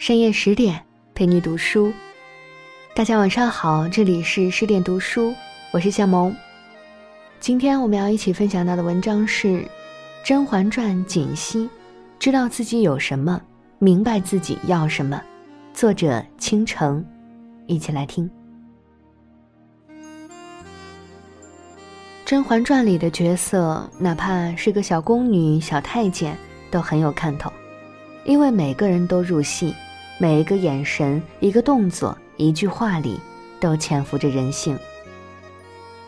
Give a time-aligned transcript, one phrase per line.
[0.00, 0.82] 深夜十点
[1.14, 1.92] 陪你读书，
[2.94, 5.34] 大家晚上好，这里是十点读书，
[5.72, 6.34] 我是夏萌。
[7.38, 9.48] 今天我们要一起分享到的文章是
[10.24, 11.68] 《甄嬛传》锦溪，
[12.18, 13.38] 知道自己有什么，
[13.78, 15.20] 明白自己要什么。
[15.74, 17.04] 作者倾城，
[17.66, 18.24] 一起来听。
[22.24, 26.34] 《甄嬛传》里的角色，哪怕是个小宫女、小太监，
[26.70, 27.52] 都很有看头，
[28.24, 29.74] 因为每个人都入戏。
[30.22, 33.18] 每一个眼神、一个动作、一句话里，
[33.58, 34.78] 都潜伏着人性，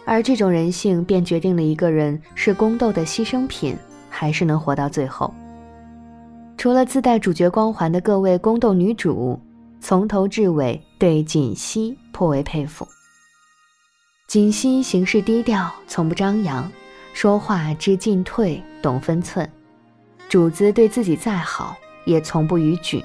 [0.04, 3.74] 而这种人性便决定了一个人是宫斗的牺牲品，
[4.10, 5.32] 还是能活到最后。
[6.58, 9.40] 除了自带主角光环的各位宫斗女主，
[9.80, 12.86] 从头至尾对锦溪颇为佩服。
[14.28, 16.70] 锦溪行事低调，从不张扬，
[17.14, 19.50] 说话知进退，懂分寸。
[20.28, 23.02] 主子对自己再好，也从不逾矩。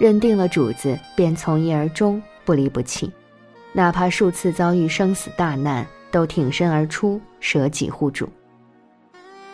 [0.00, 3.12] 认定了主子，便从一而终，不离不弃，
[3.74, 8.26] 哪怕数次遭遇生死大难，都挺身而出，舍己护主。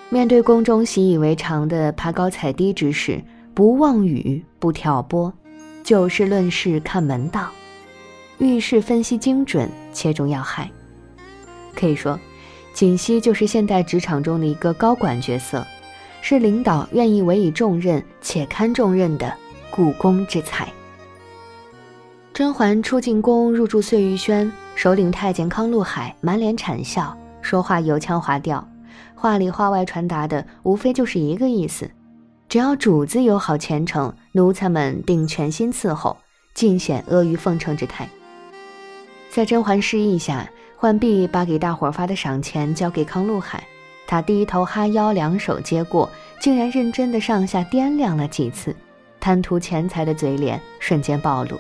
[0.08, 3.20] 面对宫中习以为常的爬高踩低之事，
[3.55, 5.34] 不妄语，不挑拨，
[5.83, 7.50] 就事论事看门道，
[8.38, 10.70] 遇事分析精准，切中要害。
[11.75, 12.16] 可以说，
[12.72, 15.66] 锦溪就是现代职场中的一个高管角色，
[16.22, 19.36] 是领导愿意委以重任且堪重任的。
[19.77, 20.66] 故宫之才。
[22.32, 28.66] 甄嬛出进宫，入住碎玉轩，首领太监康禄海满脸谄笑，说话油腔滑调，
[29.14, 31.91] 话里话外传达的无非就是一个意思：
[32.48, 36.16] 只要主子有好前程，奴才们定全心伺候，
[36.54, 38.08] 尽显阿谀奉承之态。
[39.30, 43.62] 在甄嬛示意下，浣碧把给大伙发的赏钱交给康禄海，
[44.06, 48.77] 他低头哈腰，两手接过，竟然认真的上下掂量了几次。
[49.20, 51.59] 贪图钱财的嘴脸瞬间暴露。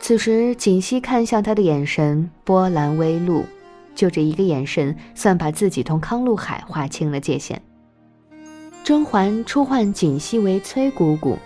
[0.00, 3.44] 此时，锦溪看向他的眼神波澜微露，
[3.94, 7.62] 就这一个眼神，算把自己同康禄海划清了界限。
[8.82, 11.38] 甄嬛初唤锦溪为崔姑姑，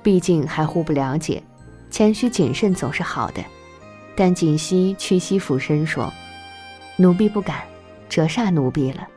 [0.00, 1.42] 毕竟还互不了解，
[1.90, 3.42] 谦虚谨慎总是好的。
[4.14, 6.12] 但锦溪屈膝俯身说
[6.96, 7.62] ：“奴婢不敢，
[8.08, 9.08] 折煞奴婢了。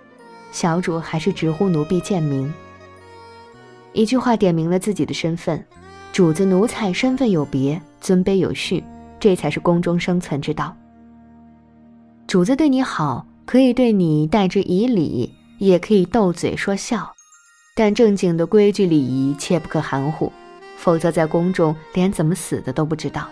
[0.52, 2.52] 小主还是直呼奴婢贱名。”
[3.98, 5.66] 一句话点明了自己的身份，
[6.14, 8.84] 主子奴才身份有别，尊卑有序，
[9.20, 10.78] 这才是宫中生存之道。
[12.28, 17.12] 主子对你好，可以对你待之以礼，也可以斗嘴说笑，
[17.76, 20.32] 但正经的规矩礼仪切不可含糊，
[20.78, 23.28] 否则在宫中连怎么死的都不知道。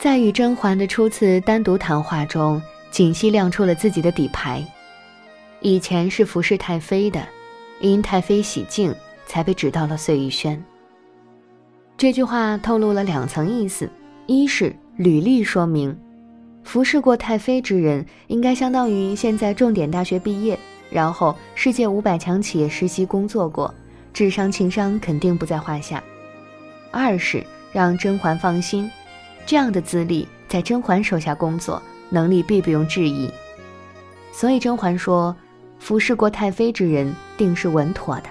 [0.00, 2.60] 在与甄嬛的初次单独谈话中，
[2.90, 4.66] 锦汐亮出了自己的底牌，
[5.60, 7.24] 以前是服侍太妃的。
[7.80, 8.94] 因太妃喜静，
[9.26, 10.62] 才被指到了碎玉轩。
[11.96, 13.88] 这句话透露了两层意思：
[14.26, 15.96] 一是履历说明，
[16.62, 20.58] 服侍过太妃之人，应该相当于现在重点大学毕业，
[20.90, 23.72] 然后世界五百强企业实习工作过，
[24.12, 26.02] 智商情商肯定不在话下；
[26.90, 28.90] 二是让甄嬛放心，
[29.46, 33.30] 这样的资历在甄嬛手下工作，能力必不用质疑。
[34.32, 35.34] 所以甄嬛说。
[35.80, 38.24] 服侍过太妃之人，定是稳妥的。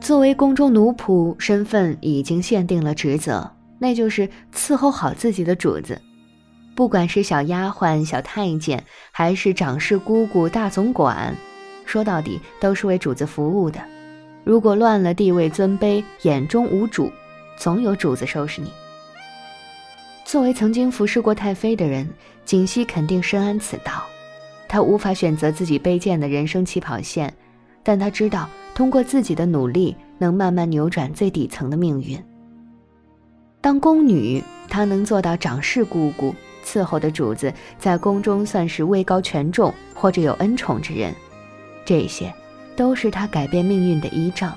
[0.00, 6.00] 作为宫中奴仆，身份已经限定了职责，那就是伺候好自己的主子。
[6.74, 11.36] 不管是小丫鬟、小太监，还是长侍姑姑、大总管，
[11.84, 13.78] 说到底都是为主子服务的。
[14.42, 17.12] 如果乱了地位尊卑，眼中无主，
[17.58, 18.72] 总有主子收拾你。
[20.24, 22.08] 作为曾经服侍过太妃的人，
[22.46, 24.02] 锦溪肯定深谙此道。
[24.66, 27.34] 他无法选择自己卑贱的人生起跑线，
[27.82, 32.22] 但他知道通过自己的努力能慢慢扭转最底层的命运。
[33.60, 41.14] 当宫女，她能做到掌事姑姑伺候的主子，在宫中算是位高权重或者有恩宠之人，
[41.84, 42.32] 这些
[42.74, 44.56] 都是她改变命运的依仗。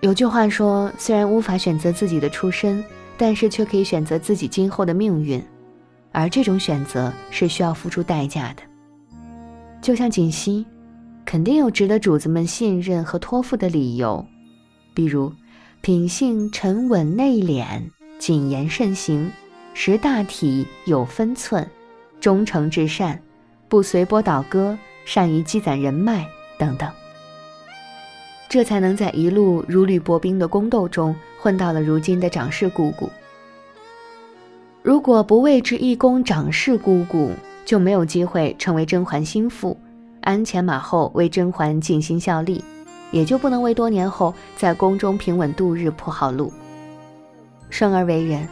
[0.00, 2.84] 有句话说，虽然无法选择自己的出身，
[3.16, 5.42] 但是却可以选择自己今后的命运。
[6.12, 8.62] 而这种选择是需要付出代价的。
[9.80, 10.66] 就像锦溪，
[11.30, 14.26] 肯定有值得主子们信任和托付的理由，
[14.92, 15.32] 比如
[15.80, 17.80] 品性沉稳内敛、
[18.18, 19.30] 谨言慎行、
[19.72, 21.64] 识大体、有分寸、
[22.20, 23.16] 忠诚至善、
[23.68, 26.26] 不随波倒戈、善于积攒人脉
[26.58, 26.90] 等等。
[28.48, 33.08] 这才能在一路如履薄冰的宫斗中混到了如今的掌事姑姑。
[34.82, 37.30] 如果不为之一宫长侍姑姑，
[37.64, 39.80] 就没有机会成为甄嬛心腹，
[40.30, 42.64] 鞍前马后为甄嬛尽心效力，
[43.10, 46.52] 也就不能为多年后在宫中平稳度日铺好路。
[47.68, 48.46] 生而为人，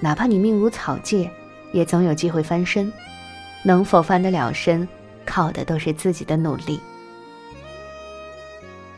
[0.00, 1.30] 哪怕你命如草芥，
[1.72, 2.92] 也总有机会翻身。
[3.62, 4.86] 能否翻得了身，
[5.24, 6.80] 靠的都是自己的努力。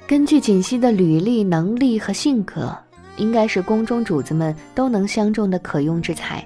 [0.06, 2.75] 根据锦汐的履历、能力和性格，
[3.19, 6.43] 应该是宫中主子们都能相中的可用之才。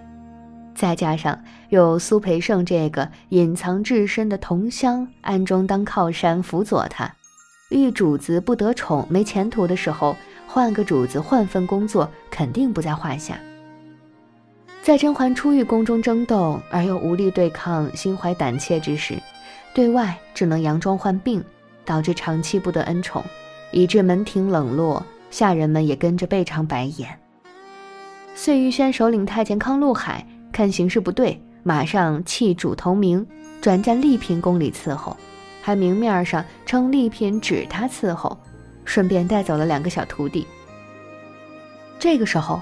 [0.76, 7.10] 再加上有苏培盛这个隐藏至深的同乡，暗中当靠山辅佐他，
[7.70, 10.14] 遇主子不得宠、没前途的时候，
[10.46, 13.38] 换个主子换份工作，肯定不在话下。
[14.82, 19.18] 在甄嬛初遇宫中争斗而又无力对抗、心怀胆怯之时，
[19.74, 21.42] 对外只能佯装患病，
[21.86, 23.24] 导致长期不得恩宠，
[23.72, 27.18] 以致门庭冷落，下人们也跟着背长白眼。
[28.34, 30.24] 碎玉轩首领太监康禄海。
[30.56, 33.26] 看形势不对，马上弃主投明，
[33.60, 35.14] 转战丽嫔宫里伺候，
[35.60, 38.34] 还明面上称丽嫔指他伺候，
[38.82, 40.46] 顺便带走了两个小徒弟。
[41.98, 42.58] 这个时候，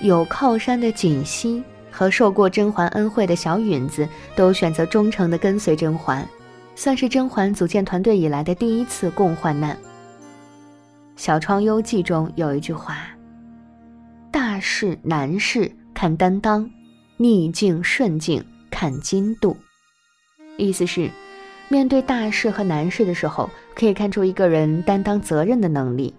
[0.00, 1.62] 有靠山的锦溪
[1.92, 6.28] 和受过甄嬛恩惠的小允子都选择忠诚地跟随甄嬛，
[6.74, 9.76] 算是甄嬛组建团队以来的第一次共患难。
[11.14, 12.96] 《小窗幽记》中有一句话
[14.32, 16.68] ：“大事难事看担当。”
[17.20, 19.56] 逆境顺境看精度，
[20.56, 21.10] 意思是，
[21.68, 26.14] 面对大事和难事的时候，可以看出一个人担当责任的能力；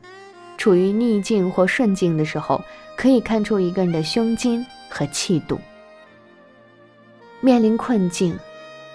[0.57, 2.61] 处于逆境或顺境的时候，
[2.97, 5.57] 可以看出一个人的胸襟和气度。
[7.39, 8.37] 面临困境，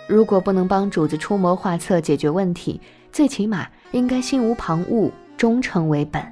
[0.06, 2.78] 如果不能帮主子出谋划策解决问题，
[3.12, 6.22] 最起码应该心无旁骛，忠诚为本，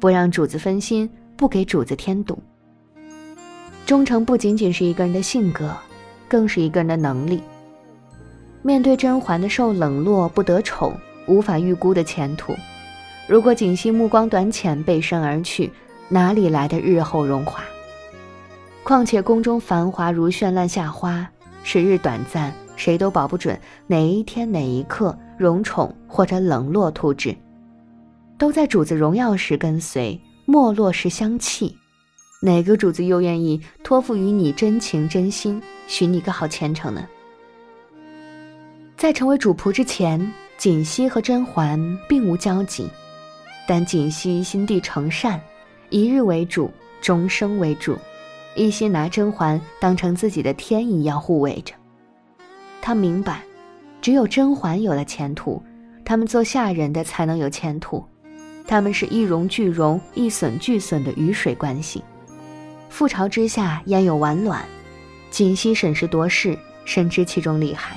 [0.00, 2.42] 不让主子分心，不给主子添堵。
[3.86, 5.74] 忠诚不仅仅是一个人的性格，
[6.28, 7.42] 更是一个人的能力。
[8.62, 10.94] 面对甄嬛的受冷落、不得宠、
[11.26, 12.54] 无法预估的前途，
[13.26, 15.72] 如果锦汐目光短浅、背身而去，
[16.08, 17.64] 哪里来的日后荣华？
[18.84, 21.28] 况且宫中繁华如绚烂夏花，
[21.62, 27.34] 时日短暂，谁都保不准哪一天哪一刻荣宠或者冷落突至。
[28.38, 31.76] 都在主子荣耀时跟随，没落时相弃。
[32.42, 37.06] 哪个主子又愿意托付于你真情真心，许你个好前程呢？
[38.96, 41.78] 在成为主仆之前，锦溪和甄嬛
[42.08, 42.88] 并无交集，
[43.68, 45.38] 但锦溪心地诚善，
[45.90, 46.70] 一日为主，
[47.02, 47.98] 终生为主，
[48.54, 51.74] 一心拿甄嬛当成自己的天一样护卫着。
[52.80, 53.42] 他明白，
[54.00, 55.62] 只有甄嬛有了前途，
[56.06, 58.02] 他们做下人的才能有前途。
[58.66, 62.02] 他们是一荣俱荣、一损俱损的鱼水关系。
[62.90, 64.62] 覆巢之下焉有完卵？
[65.30, 67.96] 锦溪审时度势，深知其中厉害。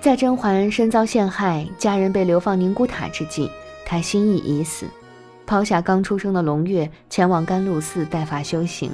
[0.00, 3.50] 在甄嬛身遭陷害、家人被流放宁古塔之际，
[3.84, 4.86] 她心意已死，
[5.46, 8.90] 抛下刚出生的胧月，前往甘露寺代法修行。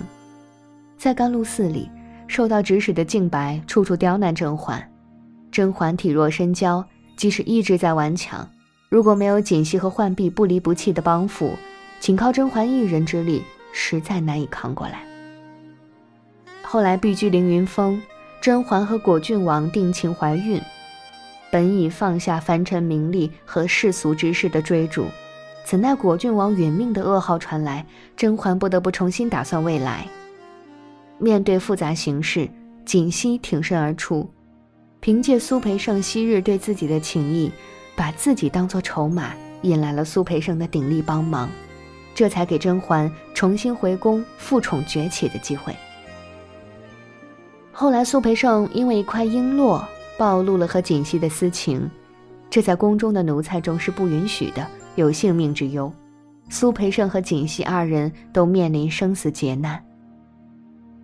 [0.96, 1.90] 在甘露寺里，
[2.26, 4.82] 受到指使的静白处处刁难甄嬛。
[5.52, 6.84] 甄嬛体弱身娇，
[7.16, 8.48] 即使意志再顽强，
[8.88, 11.52] 如果没有锦溪和浣碧不离不弃的帮扶，
[12.00, 13.42] 仅靠甄嬛一人之力。
[13.78, 15.04] 实在难以扛过来。
[16.62, 18.00] 后来避居凌云峰，
[18.40, 20.58] 甄嬛和果郡王定情怀孕，
[21.52, 25.06] 本已放下凡尘名利和世俗之事的追逐，
[25.62, 27.84] 怎奈果郡王殒命的噩耗传来，
[28.16, 30.06] 甄嬛不得不重新打算未来。
[31.18, 32.48] 面对复杂形势，
[32.86, 34.28] 锦溪挺身而出，
[35.00, 37.52] 凭借苏培盛昔日对自己的情谊，
[37.94, 41.48] 把自己当作筹码，引来了苏培盛的鼎力帮忙。
[42.16, 45.76] 这才给甄嬛重新回宫复宠崛起的机会。
[47.70, 49.84] 后来，苏培盛因为一块璎珞
[50.16, 51.88] 暴露了和锦汐的私情，
[52.48, 55.92] 这在宫中的奴才中是不允许的，有性命之忧。
[56.48, 59.78] 苏培盛和锦汐二人都面临生死劫难。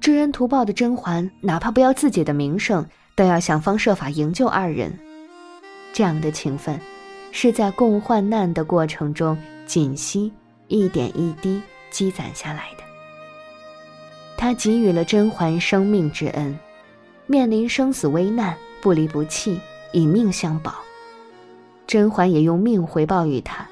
[0.01, 2.83] 知恩图报的甄嬛，哪怕不要自己的名声，
[3.15, 4.91] 都要想方设法营救二人。
[5.93, 6.81] 这样的情分，
[7.33, 10.31] 是在共患难的过程中，锦汐。
[10.73, 11.61] 一点一滴
[11.91, 12.83] 积攒下来的，
[14.39, 16.59] 他给予了甄嬛生命之恩，
[17.27, 19.61] 面临生死危难不离不弃，
[19.93, 20.77] 以命相保。
[21.87, 23.69] 甄嬛也用命回报于他，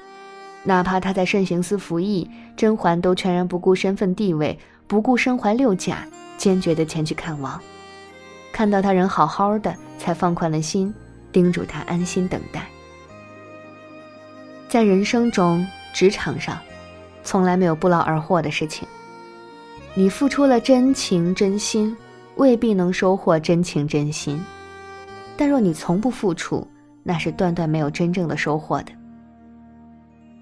[0.63, 7.59] 哪怕他在慎刑司服役，甄嬛都全然不顾身份地位，不顾身怀六甲，坚决的前去看望。
[8.53, 10.93] 看到他人好好的，才放宽了心，
[11.31, 12.67] 叮嘱他安心等待。
[14.69, 15.65] 在人生中，
[15.95, 16.55] 职场上。
[17.23, 18.87] 从来没有不劳而获的事情。
[19.93, 21.95] 你付出了真情真心，
[22.35, 24.37] 未必能收获真情真心；
[25.35, 26.65] 但若你从不付出，
[27.03, 28.91] 那是断断没有真正的收获的。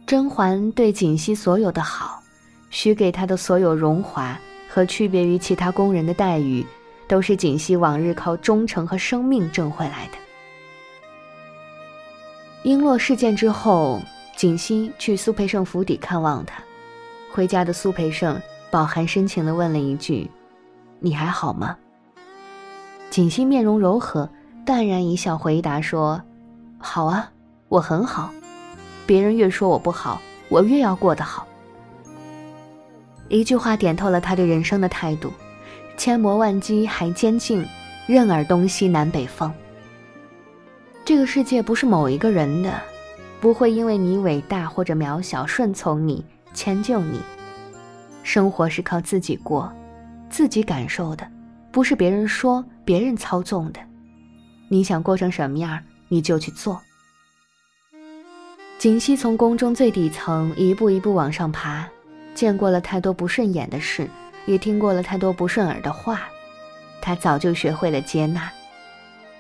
[0.05, 2.21] 甄嬛对锦汐所有的好，
[2.69, 6.65] 许给她的所有荣华和区别于其他宫人的待遇，
[7.07, 10.17] 都是锦汐往日靠忠诚和生命挣回来的。
[12.63, 14.01] 璎珞事件之后，
[14.35, 16.61] 锦汐去苏培盛府邸看望他，
[17.31, 20.29] 回家的苏培盛饱含深情地问了一句
[20.99, 21.77] ：“你还好吗？”
[23.09, 24.29] 锦汐面容柔和，
[24.65, 26.21] 淡然一笑，回答说
[26.77, 27.31] ：“好啊，
[27.67, 28.29] 我很好。
[29.05, 31.47] 别人越说我不好，我越要过得好。”
[33.29, 35.31] 一句话点透了他对人生的态度：
[35.97, 37.65] 千磨万击还坚劲，
[38.07, 39.51] 任尔东西南北风。
[41.05, 42.79] 这个世界不是某一个人的，
[43.39, 47.19] 不会因为你伟大或者渺小顺从你、迁就你。
[48.23, 49.71] 生活是靠自己过，
[50.29, 51.29] 自己感受的，
[51.71, 53.79] 不是别人说、别人操纵的。
[54.69, 56.79] 你想过成什么样，你就去做。
[58.77, 61.87] 锦溪从宫中最底层一步一步往上爬，
[62.33, 64.07] 见过了太多不顺眼的事，
[64.45, 66.21] 也听过了太多不顺耳的话，
[67.01, 68.51] 他早就学会了接纳，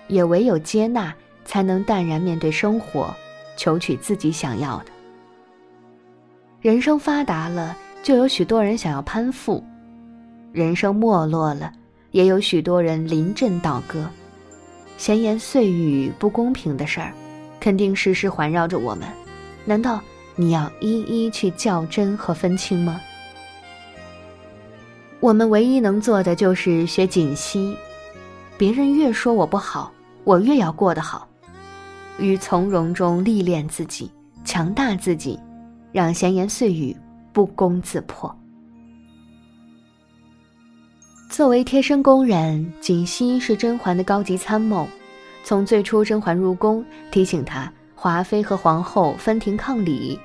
[0.07, 1.13] 也唯有接纳。
[1.45, 3.11] 才能淡然面对生活，
[3.57, 4.91] 求取自己想要的。
[6.61, 9.63] 人生发达了，就有许多人想要攀附；
[10.51, 11.71] 人生没落了，
[12.11, 14.05] 也有许多人临阵倒戈。
[14.97, 17.13] 闲言碎语、不公平的事儿，
[17.61, 19.07] 肯定时时环绕着我们。
[19.63, 20.01] 难道
[20.35, 22.99] 你要一一去较真和分清吗？
[25.21, 27.73] 我们唯一能做的就是学锦溪，
[28.57, 29.93] 别人越说我不好，
[30.25, 31.25] 我越要过得好。
[32.17, 34.11] 于从容中历练自己，
[34.43, 35.39] 强大自己，
[35.91, 36.95] 让闲言碎语
[37.31, 38.33] 不攻自破。
[41.29, 44.87] 作为贴身宫人，锦汐是甄嬛的高级参谋。
[45.43, 50.19] 从最初甄嬛入宫提醒她华妃和皇后分庭抗礼，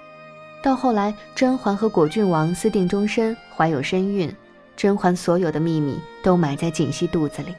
[0.63, 4.35] 到后来甄嬛和果郡王私定终身，怀有身孕，
[4.77, 7.55] 甄嬛所有的秘密都埋在锦汐肚子里。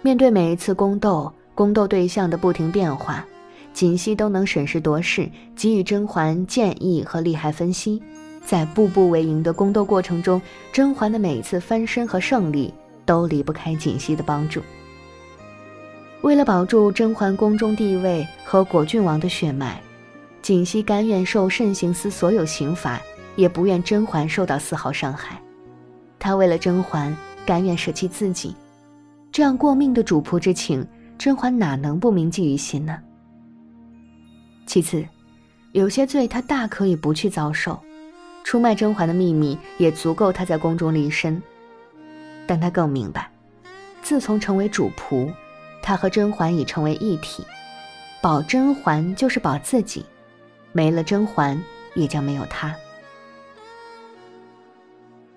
[0.00, 1.32] 面对每一次宫斗。
[1.54, 3.22] 宫斗对象的不停变化，
[3.72, 8.02] 锦汐都能审时度势，给予甄嬛建议和利害分析。
[8.44, 12.74] 在步步为营的宫斗过程中，甄嬛的每一次翻身和胜利
[13.04, 14.60] 都离不开锦汐的帮助。
[16.22, 19.80] 为了保住甄嬛宫中地位和果郡王的血脉，
[20.42, 23.00] 锦汐甘愿受慎刑司所有刑罚，
[23.36, 25.40] 也不愿甄嬛受到丝毫伤害。
[26.18, 28.54] 她为了甄嬛，甘愿舍弃自己，
[29.30, 30.86] 这样过命的主仆之情。
[31.18, 32.98] 甄嬛哪能不铭记于心呢？
[34.66, 35.06] 其次，
[35.72, 37.78] 有些罪她大可以不去遭受，
[38.44, 41.40] 出卖甄嬛的秘密也足够她在宫中立身。
[42.46, 43.30] 但她更明白，
[44.02, 45.32] 自从成为主仆，
[45.82, 47.44] 她和甄嬛已成为一体，
[48.20, 50.04] 保甄嬛就是保自己，
[50.72, 51.60] 没了甄嬛，
[51.94, 52.74] 也将没有她。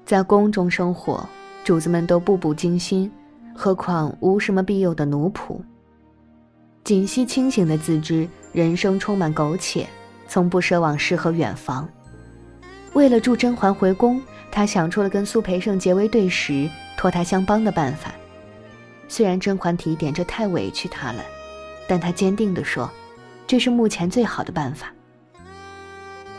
[0.05, 1.27] 在宫中生活，
[1.63, 3.11] 主子们都步步惊心，
[3.55, 5.59] 何况无什么庇佑的奴仆。
[6.83, 9.85] 锦汐清醒的自知人生充满苟且，
[10.29, 11.85] 从不奢望诗和远方。
[12.93, 18.13] 为了助甄嬛回宫，他想出了跟苏培盛结为对食、托他相帮的办法。
[19.09, 21.21] 虽然甄嬛提点这太委屈他了，
[21.85, 22.89] 但他坚定地说
[23.45, 24.87] ：“这是目前最好的办法。”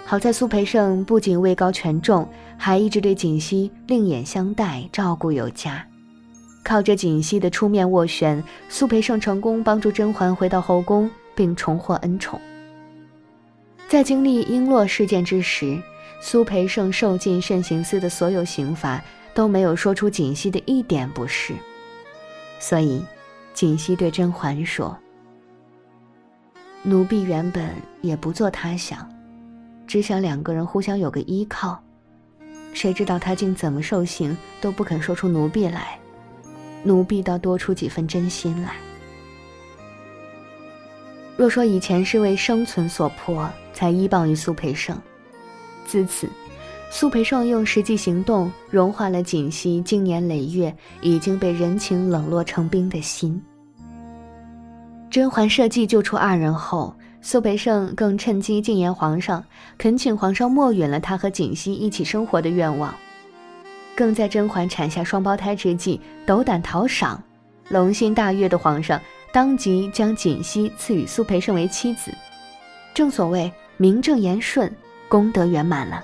[0.07, 5.87] 好在苏培盛不仅位高权重，还一直对锦汐另眼相待，照顾有加。
[6.65, 12.41] 靠着锦汐的出面斡旋，苏培盛成功帮助甄嬛回到后宫，并重获恩宠。
[13.87, 15.81] 在经历璎珞事件之时，
[16.21, 19.01] 苏培盛受尽慎刑司的所有刑罚，
[19.33, 21.55] 都没有说出锦汐的一点不是。
[22.59, 23.01] 所以，
[23.55, 24.99] 锦汐对甄嬛说
[26.83, 29.09] ：“奴婢原本也不做他想，
[29.87, 31.81] 只想两个人互相有个依靠。
[32.73, 35.99] 谁知道他竟怎么受刑都不肯说出奴婢来。”
[36.83, 38.75] 奴婢倒多出几分真心来。
[41.37, 44.99] 若说以前是为生存所迫才依傍于苏培盛，
[45.87, 46.29] 自此，
[46.91, 53.41] 苏培盛用实际行动融化了锦汐经年累月已经被人情冷落成冰的心。
[55.11, 59.45] 甄嬛设计救出二人后，苏培盛更趁机进言皇上，
[59.77, 62.95] 恳请皇上默允了他和锦汐一起生活的愿望。
[63.95, 67.23] 更在甄嬛产下双胞胎之际，斗胆讨赏，
[67.69, 69.01] 龙心大悦的皇上
[69.37, 72.11] 当即将锦汐赐予苏培盛为妻子。
[72.95, 74.75] 正所谓名正言顺，
[75.11, 76.03] 功德圆满了。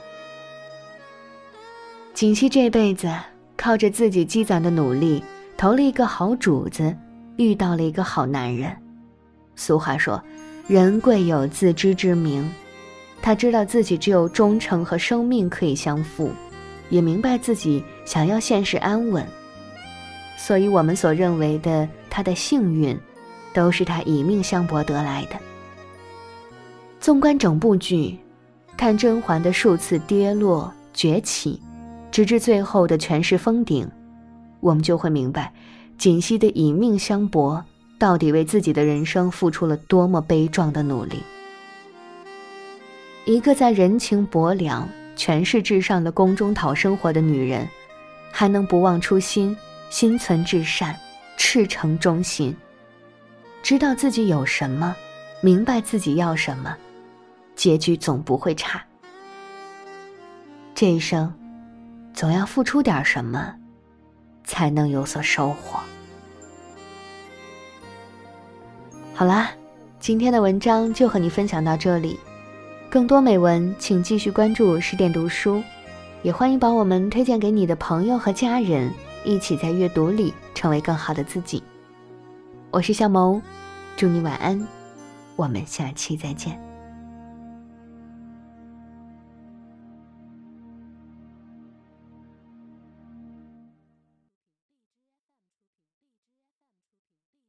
[2.13, 3.11] 锦汐这辈子
[3.57, 5.25] 靠着自己积攒的努力，
[5.57, 6.95] 投了一个好主子，
[7.39, 8.71] 遇到了一个好男人。
[9.57, 10.23] 俗话说，
[10.69, 12.47] 人贵有自知之明。
[13.23, 16.31] 他知道自己只有忠诚和生命可以相负，
[16.91, 19.27] 也明白自己想要现实安稳。
[20.37, 22.95] 所以，我们所认为的他的幸运，
[23.53, 25.37] 都是他以命相搏得来的。
[27.01, 28.19] 纵观整部剧，
[28.77, 31.61] 看甄嬛的数次跌落崛起，
[32.11, 33.89] 直至最后的权势封顶，
[34.61, 35.53] 我们就会明白，
[35.99, 37.65] 锦汐的以命相搏，
[37.99, 41.23] 到底为自己的人生付出了多么悲壮的努力。
[43.25, 47.69] 一个在人情薄凉、权势至上的宫中讨生活的女人，
[48.31, 49.57] 还能不忘初心？
[49.91, 50.97] 心存至善，
[51.37, 52.57] 赤诚忠心，
[53.63, 54.95] 知道自己有什么，
[55.41, 56.77] 明白自己要什么，
[57.55, 58.83] 结局总不会差。
[60.75, 61.33] 这一生，
[62.13, 63.55] 总要付出点什么，
[64.43, 65.79] 才能有所收获。
[69.15, 69.51] 好啦，
[70.01, 72.19] 今天的文章就和你分享到这里，
[72.91, 75.63] 更多美文请继续关注十点读书，
[76.23, 78.93] 也欢迎把我们推荐给你的朋友和家人。
[79.25, 81.63] 一起在阅读里成为更好的自己。
[82.73, 83.43] 我是向萌，
[83.99, 84.67] 祝你晚安，
[85.37, 86.72] 我们下期再见。